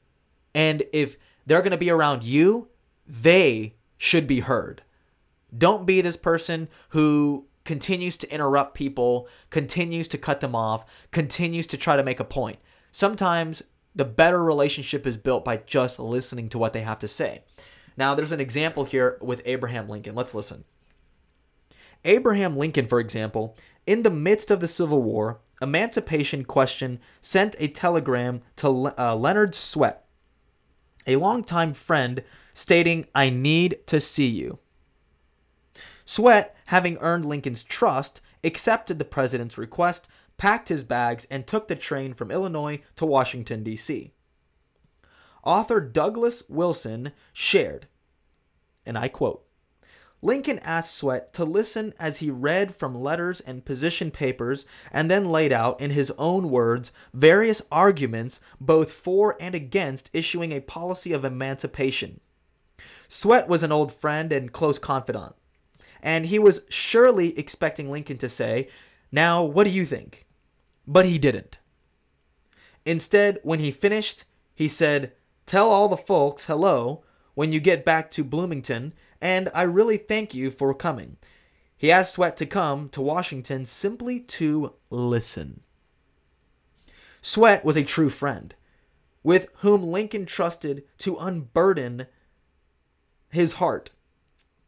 [0.53, 2.67] And if they're going to be around you,
[3.07, 4.83] they should be heard.
[5.57, 11.67] Don't be this person who continues to interrupt people, continues to cut them off, continues
[11.67, 12.59] to try to make a point.
[12.91, 13.63] Sometimes
[13.95, 17.43] the better relationship is built by just listening to what they have to say.
[17.97, 20.15] Now, there's an example here with Abraham Lincoln.
[20.15, 20.63] Let's listen.
[22.03, 27.67] Abraham Lincoln, for example, in the midst of the Civil War, Emancipation Question sent a
[27.67, 30.05] telegram to uh, Leonard Swett,
[31.05, 32.23] a longtime friend,
[32.53, 34.59] stating, I need to see you.
[36.05, 40.07] Swett, having earned Lincoln's trust, accepted the president's request,
[40.41, 44.11] packed his bags, and took the train from Illinois to Washington, D.C.
[45.43, 47.85] Author Douglas Wilson shared,
[48.83, 49.45] and I quote,
[50.19, 55.29] Lincoln asked Swett to listen as he read from letters and position papers and then
[55.29, 61.13] laid out, in his own words, various arguments both for and against issuing a policy
[61.13, 62.19] of emancipation.
[63.07, 65.35] Swett was an old friend and close confidant,
[66.01, 68.69] and he was surely expecting Lincoln to say,
[69.11, 70.25] Now, what do you think?
[70.87, 71.59] But he didn't.
[72.85, 74.23] Instead, when he finished,
[74.55, 75.13] he said,
[75.45, 77.03] Tell all the folks hello
[77.33, 81.17] when you get back to Bloomington and I really thank you for coming.
[81.77, 85.61] He asked Swett to come to Washington simply to listen.
[87.21, 88.55] Swett was a true friend,
[89.23, 92.07] with whom Lincoln trusted to unburden
[93.29, 93.91] his heart.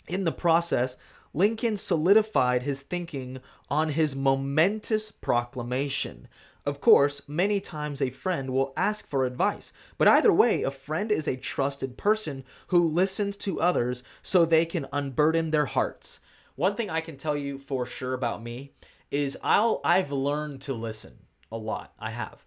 [0.08, 0.98] In the process,
[1.34, 6.28] Lincoln solidified his thinking on his momentous proclamation
[6.66, 11.12] of course, many times a friend will ask for advice, but either way, a friend
[11.12, 16.22] is a trusted person who listens to others so they can unburden their hearts.
[16.56, 18.72] One thing I can tell you for sure about me
[19.12, 21.18] is I'll I've learned to listen
[21.52, 21.94] a lot.
[22.00, 22.46] I have.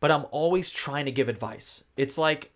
[0.00, 1.84] But I'm always trying to give advice.
[1.96, 2.50] It's like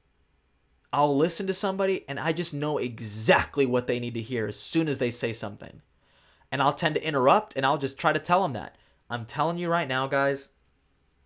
[0.97, 4.59] I'll listen to somebody and I just know exactly what they need to hear as
[4.59, 5.83] soon as they say something.
[6.51, 8.77] And I'll tend to interrupt and I'll just try to tell them that.
[9.11, 10.49] I'm telling you right now, guys,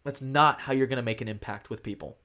[0.02, 2.18] that's not how you're going to make an impact with people.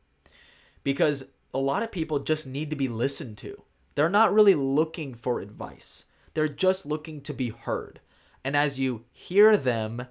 [0.84, 3.62] Because a lot of people just need to be listened to.
[3.94, 8.00] They're not really looking for advice, they're just looking to be heard.
[8.44, 10.08] And as you hear them,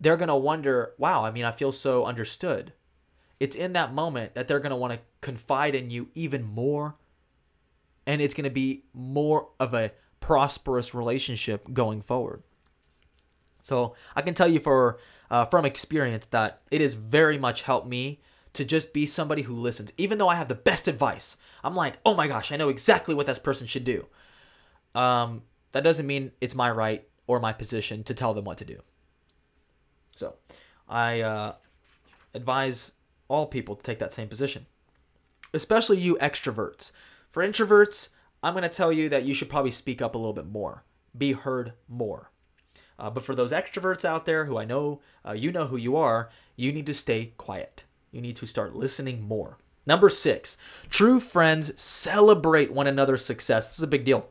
[0.00, 2.72] they're going to wonder, wow, I mean, I feel so understood.
[3.40, 6.96] It's in that moment that they're going to want to confide in you even more.
[8.06, 12.42] And it's going to be more of a prosperous relationship going forward.
[13.62, 14.98] So I can tell you for
[15.30, 18.20] uh, from experience that it has very much helped me
[18.54, 19.92] to just be somebody who listens.
[19.98, 23.14] Even though I have the best advice, I'm like, oh my gosh, I know exactly
[23.14, 24.06] what this person should do.
[24.94, 28.64] Um, that doesn't mean it's my right or my position to tell them what to
[28.64, 28.80] do.
[30.16, 30.34] So
[30.88, 31.54] I uh,
[32.34, 32.92] advise
[33.28, 34.66] all people to take that same position,
[35.54, 36.92] especially you extroverts.
[37.30, 38.08] For introverts,
[38.42, 40.84] I'm going to tell you that you should probably speak up a little bit more,
[41.16, 42.30] be heard more.
[42.98, 45.96] Uh, but for those extroverts out there who I know uh, you know who you
[45.96, 47.84] are, you need to stay quiet.
[48.10, 49.58] You need to start listening more.
[49.86, 50.56] Number six,
[50.90, 53.68] true friends celebrate one another's success.
[53.68, 54.28] This is a big deal.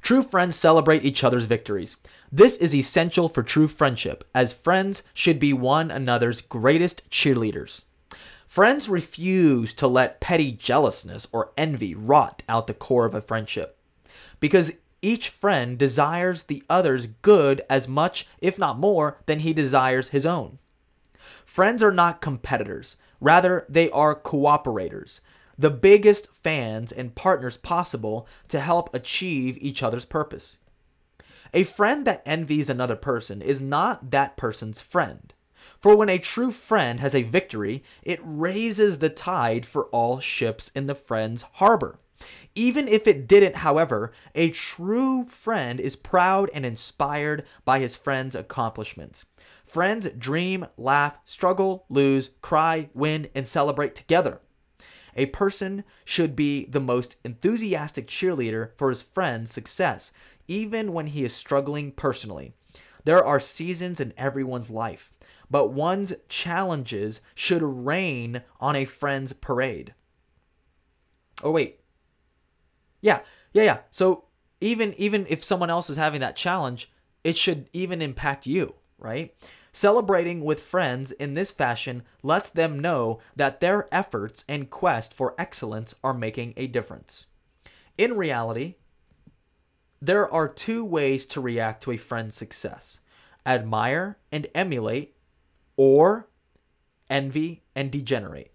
[0.00, 1.96] True friends celebrate each other's victories.
[2.30, 7.82] This is essential for true friendship, as friends should be one another's greatest cheerleaders.
[8.46, 13.76] Friends refuse to let petty jealousness or envy rot out the core of a friendship.
[14.40, 14.72] Because
[15.02, 20.24] each friend desires the other's good as much, if not more, than he desires his
[20.24, 20.58] own.
[21.44, 25.20] Friends are not competitors, rather, they are cooperators,
[25.58, 30.58] the biggest fans and partners possible to help achieve each other's purpose.
[31.52, 35.34] A friend that envies another person is not that person's friend.
[35.80, 40.70] For when a true friend has a victory, it raises the tide for all ships
[40.74, 41.98] in the friend's harbor.
[42.54, 48.34] Even if it didn't, however, a true friend is proud and inspired by his friend's
[48.34, 49.24] accomplishments.
[49.64, 54.40] Friends dream, laugh, struggle, lose, cry, win, and celebrate together.
[55.18, 60.12] A person should be the most enthusiastic cheerleader for his friend's success,
[60.46, 62.54] even when he is struggling personally.
[63.04, 65.12] There are seasons in everyone's life,
[65.50, 69.92] but one's challenges should rain on a friend's parade.
[71.42, 71.80] Oh, wait,
[73.00, 73.20] yeah,
[73.52, 73.78] yeah, yeah.
[73.90, 74.24] So
[74.60, 76.92] even even if someone else is having that challenge,
[77.24, 79.34] it should even impact you, right?
[79.78, 85.36] Celebrating with friends in this fashion lets them know that their efforts and quest for
[85.38, 87.28] excellence are making a difference.
[87.96, 88.74] In reality,
[90.02, 92.98] there are two ways to react to a friend's success
[93.46, 95.14] admire and emulate,
[95.76, 96.28] or
[97.08, 98.52] envy and degenerate.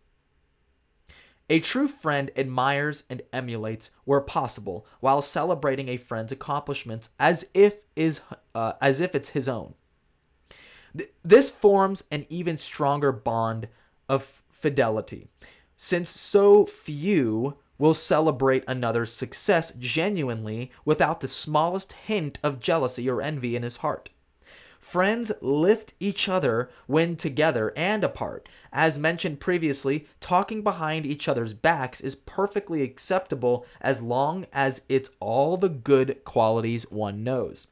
[1.50, 7.76] A true friend admires and emulates where possible while celebrating a friend's accomplishments as if
[7.96, 8.20] is
[8.54, 9.76] uh, as if it's his own.
[10.98, 13.68] Th- this forms an even stronger bond
[14.08, 15.28] of fidelity,
[15.76, 23.22] since so few will celebrate another's success genuinely without the smallest hint of jealousy or
[23.22, 24.10] envy in his heart.
[24.80, 28.50] Friends lift each other when together and apart.
[28.72, 35.10] As mentioned previously, talking behind each other's backs is perfectly acceptable as long as it's
[35.22, 37.68] all the good qualities one knows.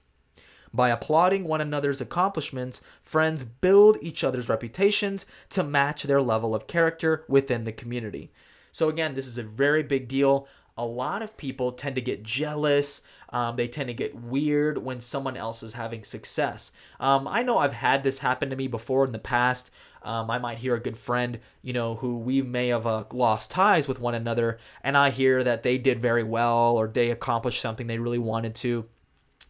[0.74, 6.68] By applauding one another's accomplishments, friends build each other's reputations to match their level of
[6.68, 8.32] character within the community.
[8.72, 10.48] So, again, this is a very big deal.
[10.78, 13.02] A lot of people tend to get jealous.
[13.30, 16.72] Um, they tend to get weird when someone else is having success.
[17.00, 19.72] Um, I know I've had this happen to me before in the past.
[20.04, 23.52] Um, I might hear a good friend, you know, who we may have uh, lost
[23.52, 27.62] ties with one another, and I hear that they did very well or they accomplished
[27.62, 28.88] something they really wanted to.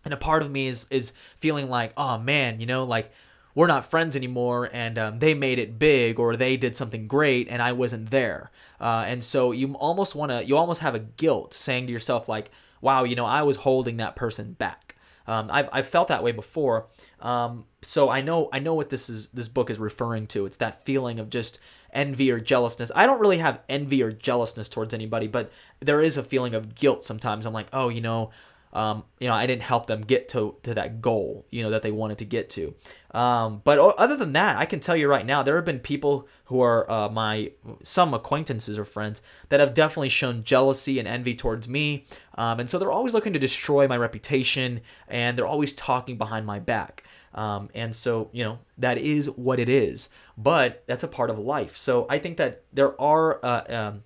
[0.03, 3.11] And a part of me is is feeling like, oh man, you know, like
[3.53, 7.49] we're not friends anymore and um, they made it big or they did something great
[7.49, 8.49] and i wasn't there
[8.79, 12.29] uh, and so you almost want to you almost have a guilt saying to yourself
[12.29, 12.49] like
[12.81, 14.95] wow, you know, I was holding that person back.
[15.27, 16.87] Um, I've, I've felt that way before,
[17.19, 19.27] um, so I know I know what this is.
[19.27, 20.45] This book is referring to.
[20.47, 21.59] It's that feeling of just
[21.93, 22.91] envy or jealousness.
[22.95, 26.73] I don't really have envy or jealousness towards anybody, but there is a feeling of
[26.73, 27.45] guilt sometimes.
[27.45, 28.31] I'm like, oh, you know,
[28.73, 31.81] um, you know, I didn't help them get to, to that goal, you know, that
[31.81, 32.73] they wanted to get to.
[33.11, 36.27] Um, but other than that, I can tell you right now, there have been people
[36.45, 37.51] who are uh, my
[37.83, 42.05] some acquaintances or friends that have definitely shown jealousy and envy towards me,
[42.35, 46.45] um, and so they're always looking to destroy my reputation, and they're always talking behind
[46.45, 47.03] my back.
[47.33, 51.39] Um, and so, you know, that is what it is, but that's a part of
[51.39, 51.77] life.
[51.77, 54.03] So I think that there are uh, um,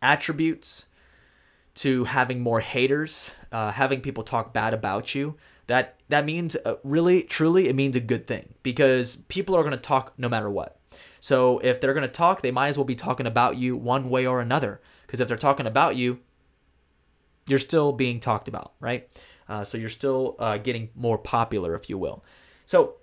[0.00, 0.86] attributes
[1.74, 6.74] to having more haters, uh, having people talk bad about you, that that means uh,
[6.82, 10.50] really truly it means a good thing because people are going to talk no matter
[10.50, 10.78] what.
[11.20, 14.10] So if they're going to talk, they might as well be talking about you one
[14.10, 16.20] way or another because if they're talking about you,
[17.46, 19.08] you're still being talked about, right?
[19.48, 22.24] Uh, so you're still uh, getting more popular, if you will.
[22.66, 22.96] So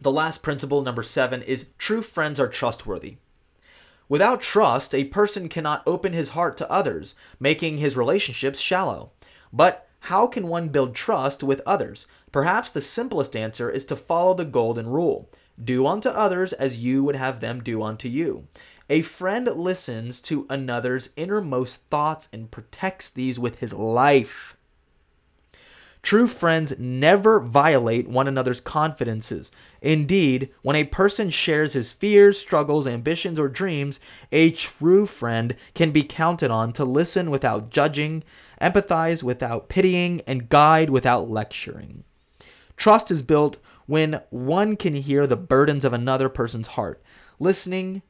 [0.00, 3.16] the last principle, number seven, is true friends are trustworthy.
[4.10, 9.12] Without trust, a person cannot open his heart to others, making his relationships shallow.
[9.52, 12.06] But how can one build trust with others?
[12.32, 15.30] Perhaps the simplest answer is to follow the golden rule
[15.62, 18.48] do unto others as you would have them do unto you.
[18.88, 24.56] A friend listens to another's innermost thoughts and protects these with his life.
[26.02, 29.50] True friends never violate one another's confidences.
[29.82, 34.00] Indeed, when a person shares his fears, struggles, ambitions, or dreams,
[34.32, 38.24] a true friend can be counted on to listen without judging,
[38.60, 42.04] empathize without pitying, and guide without lecturing.
[42.76, 47.02] Trust is built when one can hear the burdens of another person's heart,
[47.38, 48.02] listening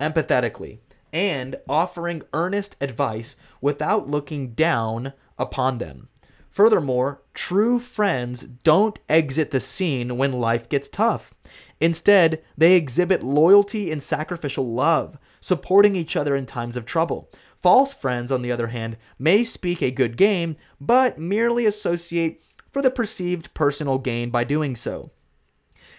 [0.00, 0.78] empathetically,
[1.12, 6.08] and offering earnest advice without looking down upon them.
[6.50, 11.34] Furthermore, true friends don't exit the scene when life gets tough.
[11.80, 17.30] Instead, they exhibit loyalty and sacrificial love, supporting each other in times of trouble.
[17.56, 22.80] False friends, on the other hand, may speak a good game, but merely associate for
[22.80, 25.10] the perceived personal gain by doing so.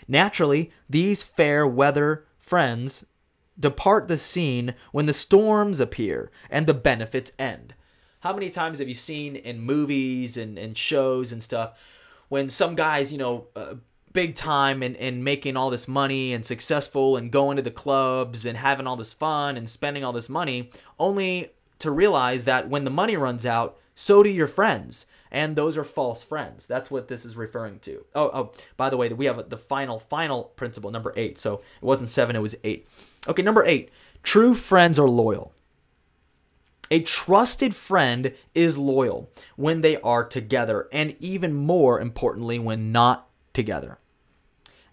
[0.08, 3.06] Naturally, these fair weather friends
[3.60, 7.75] depart the scene when the storms appear and the benefits end
[8.26, 11.78] how many times have you seen in movies and, and shows and stuff
[12.28, 13.76] when some guys, you know, uh,
[14.14, 18.44] big time and, and making all this money and successful and going to the clubs
[18.44, 22.84] and having all this fun and spending all this money, only to realize that when
[22.84, 25.06] the money runs out, so do your friends.
[25.30, 26.66] And those are false friends.
[26.66, 28.06] That's what this is referring to.
[28.16, 31.38] Oh, oh, by the way, we have the final, final principle, number eight.
[31.38, 32.88] So it wasn't seven, it was eight.
[33.28, 33.92] Okay, number eight.
[34.24, 35.52] True friends are loyal.
[36.92, 43.28] A trusted friend is loyal when they are together, and even more importantly, when not
[43.54, 43.98] together.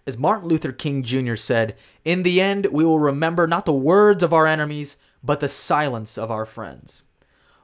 [0.05, 1.35] As Martin Luther King Jr.
[1.35, 5.47] said, In the end, we will remember not the words of our enemies, but the
[5.47, 7.03] silence of our friends.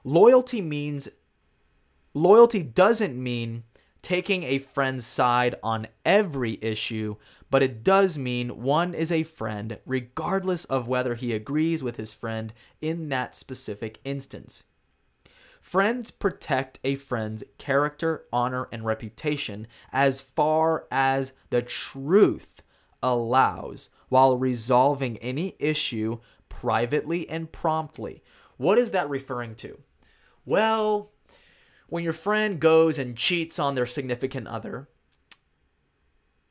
[0.04, 1.10] Loyalty means,
[2.14, 3.64] loyalty doesn't mean
[4.02, 7.18] taking a friend's side on every issue,
[7.50, 12.14] but it does mean one is a friend regardless of whether he agrees with his
[12.14, 14.64] friend in that specific instance.
[15.62, 22.62] Friends protect a friend's character, honor, and reputation as far as the truth
[23.04, 28.24] allows while resolving any issue privately and promptly.
[28.58, 29.80] What is that referring to?
[30.46, 31.12] Well,
[31.88, 34.88] when your friend goes and cheats on their significant other,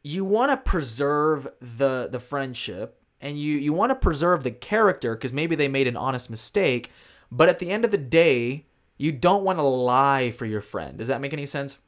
[0.09, 5.15] you want to preserve the the friendship and you you want to preserve the character
[5.15, 6.91] because maybe they made an honest mistake,
[7.31, 8.65] but at the end of the day,
[8.97, 10.97] you don't want to lie for your friend.
[10.97, 11.79] Does that make any sense?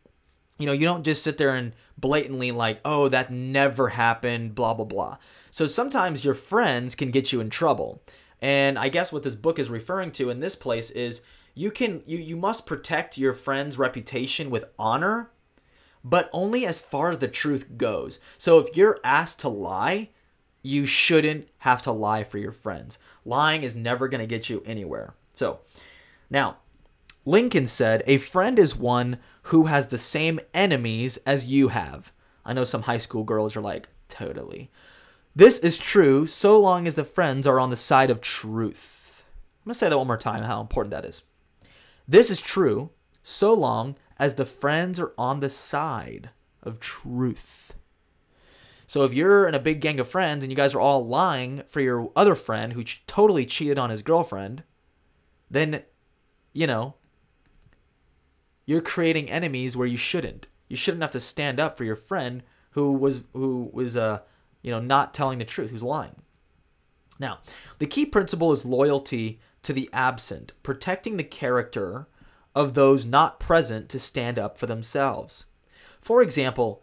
[0.58, 4.74] You know, you don't just sit there and blatantly like, "Oh, that never happened," blah
[4.74, 5.16] blah blah.
[5.50, 8.02] So sometimes your friends can get you in trouble.
[8.42, 11.22] And I guess what this book is referring to in this place is
[11.54, 15.30] you can you you must protect your friend's reputation with honor,
[16.04, 18.18] but only as far as the truth goes.
[18.38, 20.08] So if you're asked to lie,
[20.62, 22.98] you shouldn't have to lie for your friends.
[23.24, 25.14] Lying is never going to get you anywhere.
[25.32, 25.60] So,
[26.28, 26.58] now
[27.24, 32.12] Lincoln said, A friend is one who has the same enemies as you have.
[32.44, 34.70] I know some high school girls are like, totally.
[35.36, 39.24] This is true so long as the friends are on the side of truth.
[39.62, 41.22] I'm going to say that one more time, how important that is.
[42.08, 42.90] This is true
[43.22, 46.28] so long as the friends are on the side
[46.62, 47.74] of truth.
[48.86, 51.62] So if you're in a big gang of friends and you guys are all lying
[51.66, 54.62] for your other friend who ch- totally cheated on his girlfriend,
[55.50, 55.84] then,
[56.52, 56.96] you know,
[58.66, 60.48] you're creating enemies where you shouldn't.
[60.68, 62.42] You shouldn't have to stand up for your friend
[62.72, 64.20] who was who was uh
[64.62, 66.16] you know not telling the truth, who's lying.
[67.18, 67.38] Now,
[67.78, 72.06] the key principle is loyalty to the absent, protecting the character
[72.54, 75.46] of those not present to stand up for themselves.
[76.00, 76.82] For example,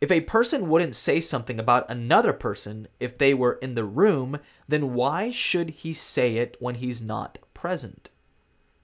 [0.00, 4.38] if a person wouldn't say something about another person if they were in the room,
[4.66, 8.10] then why should he say it when he's not present?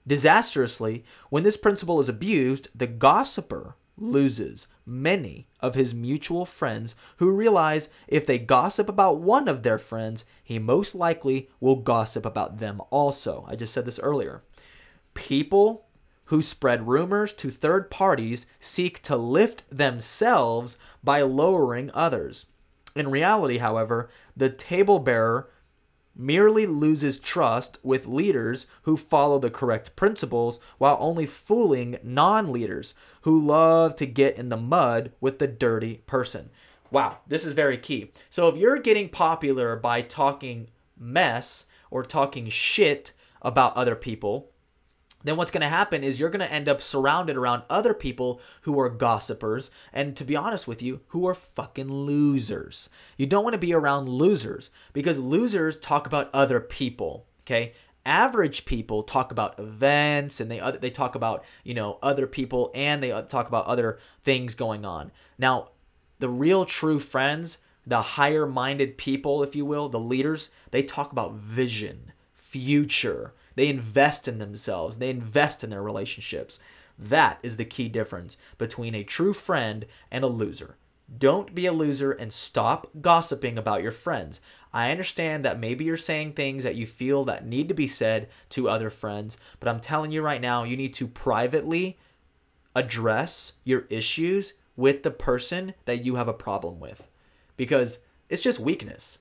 [0.07, 7.31] Disastrously, when this principle is abused, the gossiper loses many of his mutual friends who
[7.31, 12.59] realize if they gossip about one of their friends, he most likely will gossip about
[12.59, 13.45] them also.
[13.49, 14.43] I just said this earlier.
[15.17, 15.87] People
[16.27, 22.47] who spread rumors to third parties seek to lift themselves by lowering others.
[22.95, 25.51] In reality, however, the table bearer
[26.15, 32.95] merely loses trust with leaders who follow the correct principles while only fooling non leaders
[33.23, 36.51] who love to get in the mud with the dirty person.
[36.91, 38.13] Wow, this is very key.
[38.31, 43.13] So if you're getting popular by talking mess or talking shit
[43.43, 44.51] about other people,
[45.27, 48.41] then what's going to happen is you're going to end up surrounded around other people
[48.63, 52.89] who are gossipers and to be honest with you who are fucking losers.
[53.17, 57.75] You don't want to be around losers because losers talk about other people okay?
[58.05, 63.03] Average people talk about events and they they talk about you know other people and
[63.03, 65.11] they uh, talk about other things going on.
[65.39, 65.71] Now
[66.19, 71.13] the real true friends the higher minded people if you will the leaders they talk
[71.13, 76.61] about vision future they invest in themselves, they invest in their relationships.
[76.99, 80.77] That is the key difference between a true friend and a loser.
[81.19, 84.41] Don't be a loser and stop gossiping about your friends.
[84.73, 88.29] I understand that maybe you're saying things that you feel that need to be said
[88.51, 91.99] to other friends, but I'm telling you right now, you need to privately
[92.75, 97.07] address your issues with the person that you have a problem with
[97.57, 97.99] because
[98.29, 99.19] it's just weakness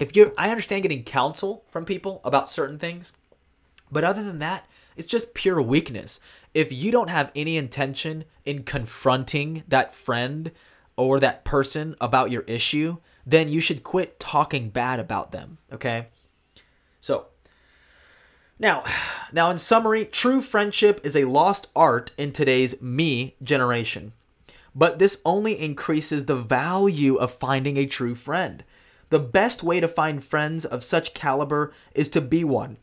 [0.00, 3.12] if you're I understand getting counsel from people about certain things,
[3.92, 6.18] but other than that, it's just pure weakness.
[6.52, 10.50] If you don't have any intention in confronting that friend
[10.96, 16.08] or that person about your issue, then you should quit talking bad about them, okay?
[17.00, 17.26] So,
[18.58, 18.84] now,
[19.32, 24.12] now in summary, true friendship is a lost art in today's me generation.
[24.74, 28.64] But this only increases the value of finding a true friend.
[29.10, 32.78] The best way to find friends of such caliber is to be one.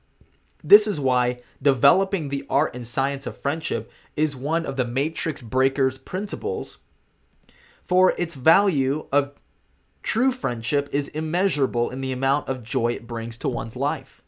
[0.63, 5.41] This is why developing the art and science of friendship is one of the Matrix
[5.41, 6.79] Breakers principles,
[7.81, 9.33] for its value of
[10.03, 14.21] true friendship is immeasurable in the amount of joy it brings to one's life.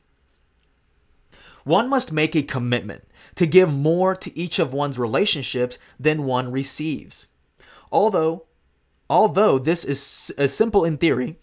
[1.65, 3.03] One must make a commitment
[3.35, 7.27] to give more to each of one's relationships than one receives.
[7.91, 8.45] Although
[9.09, 11.35] although this is simple in theory,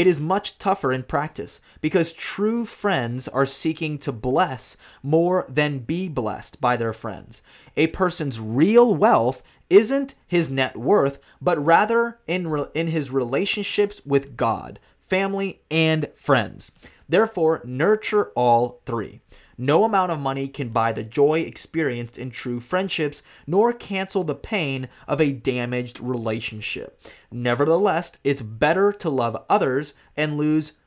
[0.00, 5.80] it is much tougher in practice because true friends are seeking to bless more than
[5.80, 7.42] be blessed by their friends.
[7.76, 14.00] A person's real wealth isn't his net worth, but rather in, re- in his relationships
[14.06, 16.72] with God, family, and friends.
[17.06, 19.20] Therefore, nurture all three.
[19.62, 24.34] No amount of money can buy the joy experienced in true friendships, nor cancel the
[24.34, 26.98] pain of a damaged relationship.
[27.30, 30.78] Nevertheless, it's better to love others and lose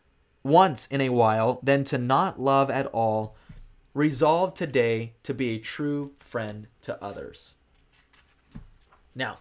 [0.42, 3.36] once in a while than to not love at all.
[3.94, 7.54] Resolve today to be a true friend to others.
[9.14, 9.38] Now,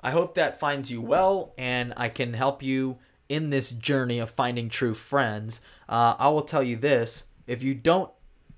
[0.00, 2.96] I hope that finds you well and I can help you
[3.28, 5.60] in this journey of finding true friends.
[5.90, 8.10] Uh, I will tell you this if you don't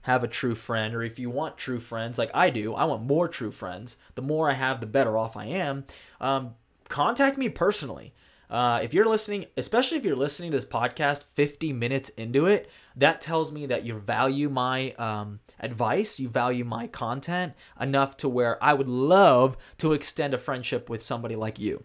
[0.02, 3.02] have a true friend, or if you want true friends like I do, I want
[3.02, 3.96] more true friends.
[4.14, 5.84] The more I have, the better off I am.
[6.20, 6.54] Um,
[6.88, 8.14] contact me personally.
[8.50, 12.70] Uh, if you're listening, especially if you're listening to this podcast 50 minutes into it,
[12.96, 18.28] that tells me that you value my um, advice, you value my content enough to
[18.28, 21.84] where I would love to extend a friendship with somebody like you.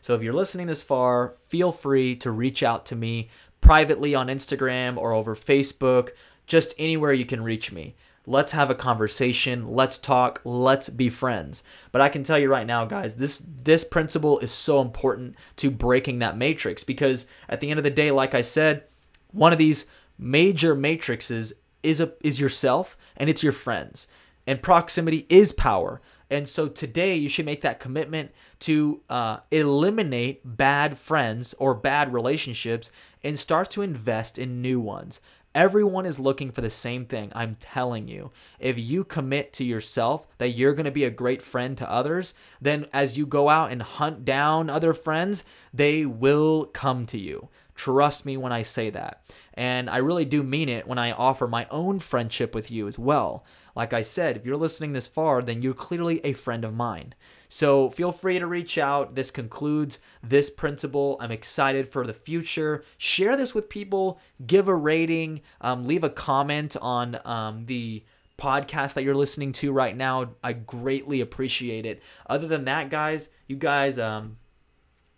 [0.00, 3.30] So if you're listening this far, feel free to reach out to me
[3.60, 6.10] privately on Instagram or over Facebook
[6.46, 7.94] just anywhere you can reach me.
[8.26, 9.72] Let's have a conversation.
[9.72, 10.40] Let's talk.
[10.44, 11.64] Let's be friends.
[11.90, 15.70] But I can tell you right now, guys, this this principle is so important to
[15.70, 18.84] breaking that matrix because at the end of the day, like I said,
[19.32, 19.86] one of these
[20.18, 24.06] major matrices is a is yourself and it's your friends.
[24.46, 26.00] And proximity is power.
[26.30, 28.30] And so today you should make that commitment
[28.60, 32.90] to uh, eliminate bad friends or bad relationships
[33.22, 35.20] and start to invest in new ones.
[35.54, 37.30] Everyone is looking for the same thing.
[37.34, 38.30] I'm telling you.
[38.58, 42.32] If you commit to yourself that you're going to be a great friend to others,
[42.60, 45.44] then as you go out and hunt down other friends,
[45.74, 47.48] they will come to you.
[47.74, 49.24] Trust me when I say that.
[49.54, 52.98] And I really do mean it when I offer my own friendship with you as
[52.98, 53.44] well.
[53.74, 57.14] Like I said, if you're listening this far, then you're clearly a friend of mine.
[57.52, 59.14] So feel free to reach out.
[59.14, 61.18] This concludes this principle.
[61.20, 62.82] I'm excited for the future.
[62.96, 68.04] Share this with people, give a rating, um, leave a comment on um, the
[68.38, 70.30] podcast that you're listening to right now.
[70.42, 72.02] I greatly appreciate it.
[72.26, 74.38] Other than that, guys, you guys um,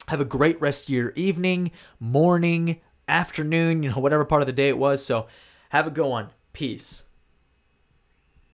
[0.09, 1.71] have a great rest of your evening,
[2.01, 5.05] morning, afternoon, you know, whatever part of the day it was.
[5.07, 5.29] So
[5.69, 6.31] have a good one.
[6.53, 7.05] Peace.